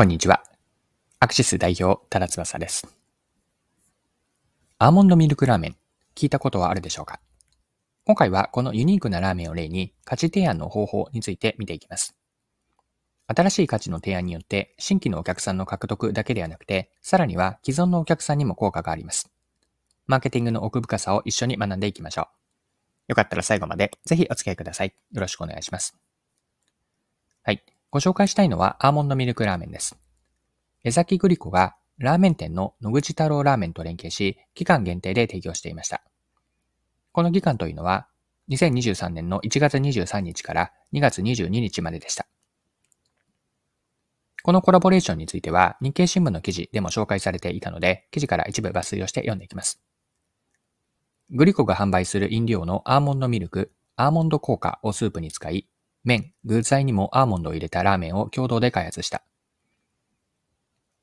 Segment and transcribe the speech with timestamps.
[0.00, 0.42] こんにちは。
[1.18, 2.88] アクシス代表、ただ翼です。
[4.78, 5.76] アーモンドミルクラーメン、
[6.14, 7.20] 聞いたことはあるでしょうか？
[8.06, 12.16] 今回はこのユニークなラーメンを例に価値提案の方法について見ていきます。
[13.26, 19.30] 新しい価値の提案によって新規のお客さんの獲得だけではなくて、さらには既存のお客さんにも効果があります。
[20.06, 22.26] マーケティングの奥深さを一緒に学んでいきましょう。
[23.08, 24.94] よかったら最後までぜひお付き合いください。
[25.12, 25.94] よろしくお願いします。
[27.42, 27.62] はい。
[27.90, 29.98] ご紹介したいのはアーモンドミルクラーメンです。
[30.84, 36.02] 江崎グリコがラーメン店の野口太郎ラーメンと連携し、期間限定で提供していました。
[37.10, 38.06] この期間というのは、
[38.48, 42.26] 2023年の1月23日から2月22日まででした。
[44.42, 49.82] このコラボレーションについては日経新聞の記事でも紹介されていたので、記事から一部抜粋をして読んでいきます。
[51.30, 55.68] グリコが販売する飲料のアーモンドミルク、アーモンド効果をスープに使い、
[56.04, 59.22] 麺、具材にもアーモンドを入れたラーメンを共同で開発した。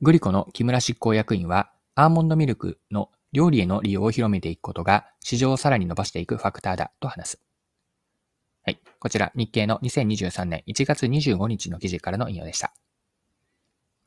[0.01, 7.41] グリコの木村執行役員は、アーモンドミルクの料理への利用を広めていくことが市場をさらに伸ばしていくファクターだと話す。
[8.63, 8.79] はい。
[8.99, 12.73] こちら日経の2023年1月25日の記事からの引用でした。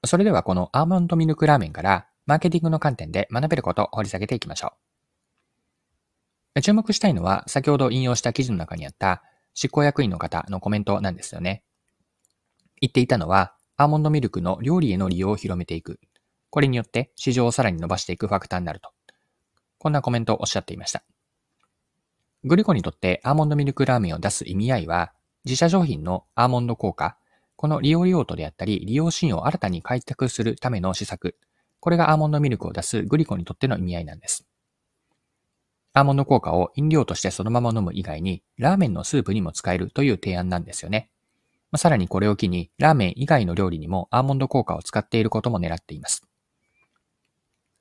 [0.05, 4.75] それではこのアーモンドミルクラーメンからマーケティングの観点で学べることを掘り下げていきましょ
[6.57, 6.63] う。
[6.63, 9.23] 注目したいのは先ほど引用した記事の中にあった
[9.55, 11.63] 執行役員の方のコメントなんですよね。
[12.81, 16.01] 言っていたのは、アーモンドミルクの料理への利用を広めていく。
[16.51, 18.91] これによって市場をさらに伸ばしていくファクターになると。
[19.79, 21.03] こんなコメントをおっしゃっていました。
[22.45, 25.13] グリコにとってアーモンドミルクラーメンを出す意味合いは、
[25.45, 27.17] 自社商品のアーモンド効果、
[27.57, 31.37] この利用用途であったり、利用シーンを新たに開拓するための施策、
[31.81, 34.47] これがアーモンドミルクを出すグリコにとっての意味合いなんです。
[35.93, 41.11] アーモンド効果を飲料としてそのまま飲む以外に、ラーメンのスープにも使えるという提案なんですよね。
[41.73, 46.27] まあ、さらにこれを機に、ラーメン以外の料理にもアーモンド効果を使っていることも狙っています。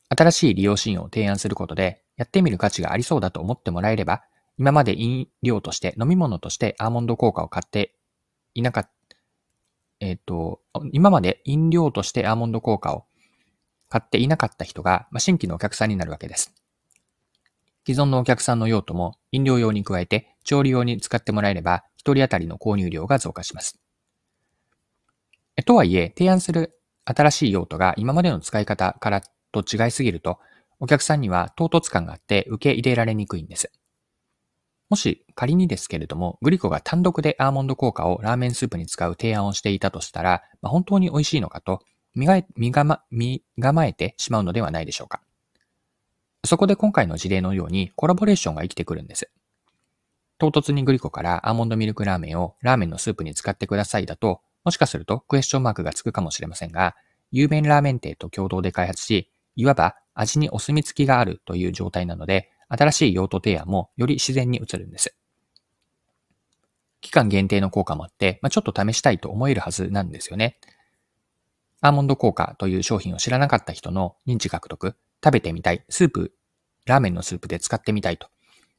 [0.09, 4.23] 新しい利用シーンを提案することで、やってみる価値がありそうだと思ってもらえれば、
[4.57, 7.95] 今まで飲料として飲み物としてアーモンド効果を買って
[8.55, 8.91] いなかった、
[10.01, 10.61] えっ、ー、と、
[10.91, 13.05] 今まで飲料としてアーモンド効果を
[13.87, 16.58] 買っていなかった人が、まあ、新規のお客さんになるわけです。
[17.89, 23.79] 既存のお客さんの用途も飲料用に加えて調理用に使ってもらえれば、一人当たりの購入量が増加します。
[25.65, 30.37] とはいえ、提案する新しい用途が今までの使い方からと違いすぎると、
[30.79, 33.71] お客さんには唐突感があって受け入れられにくいんです。
[34.91, 41.79] もし仮にですけれども、グリコが単独でアーモンド効果をラーメンスープに使う提案をしていたとしたら、まあ、本当に美味しいのかと
[42.13, 45.23] 身が身構えてしまうのではないでしょうか。
[46.49, 49.29] そこで今回の事例のようにコラボレーションが生きてくるんです。
[50.39, 56.95] 唐突にグリコからアーモンドミルクラーメンをラーメンのスープに使ってくださいだと、もしかするとクエスチョンマークがつくかもしれませんが、
[57.29, 65.15] 有名ラーメン店と共同で開発し、いわば味にお墨付きがあるという状態なので、新しい用途提案もより自然に移るんです。
[67.01, 70.57] 期間限定の効果もあって、まあ、ちょっと試したいと思えるはずなんですよね。
[71.81, 76.33] アーモンド効果という商品を知らなかった人の認知獲得、食べてみたい、スープ、
[76.89, 78.27] ラーメンのスープで使ってみたいと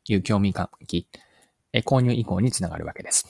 [0.08, 1.06] いう興味喚起、
[1.86, 3.26] 購入以降につながるわけです。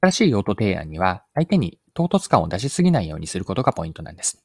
[0.00, 4.44] 新しい用途提案には、相手に唐突感を出しすぎないようにすることがポイントなんです。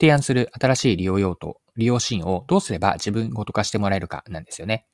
[0.00, 4.86] 提案する新しい利用用途、利用シーンをどうすれば自分ごと化してもらえるかなんですよね。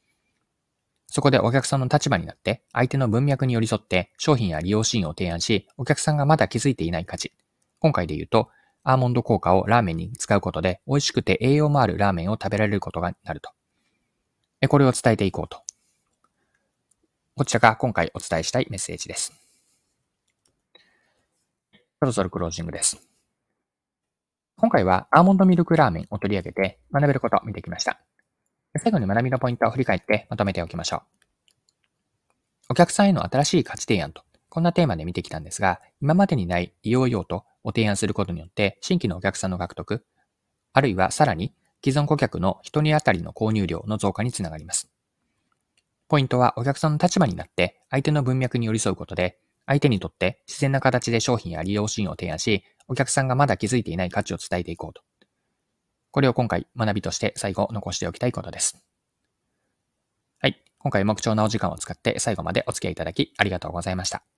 [1.06, 7.34] そこでお客さんの立場になって、相手の文脈に寄り添って商品や利用シーンを提案し、お客さんがまだ気づいていない価値。
[7.80, 8.48] 今回で言うと、
[8.88, 13.50] アーモンド効果をラーメンに使うことで、美味しくて栄養もあるラーメンを食べられることがなると。
[14.66, 15.60] これを伝えていこうと。
[17.36, 19.34] こちらが今回お伝えしたいメッセージです。
[22.00, 23.06] そろそろクロージングです。
[24.56, 28.00] 今回はアーモンドミルクラーメンを取り上げて学べることを見てきました。
[28.78, 31.00] 最後に学びのポイントを振り返ってまとめておきましょう。
[32.70, 40.04] お客さんへの新しい価値提案と、こんなテーマで見てきたんですが、今までにない利用用途、を提案することによって、新規のお客さんの獲得、
[40.72, 44.90] あるいはさらに既存顧客の一人当たりの購入量の増加につながります。
[46.08, 55.02] ポイントはお客さんの立場になって相手の文脈に寄り添うことで、相手にとって自然な形で商品や利用シーンを提案し、お客さんがまだ気づいていない価値を伝えていこうと。
[56.10, 58.82] これを今回学びとして最後残しておきたいことです。
[60.40, 60.62] はい。
[60.78, 64.37] 今回も貴重なお時間を使って最後までお付き合いいただきありがとうございました。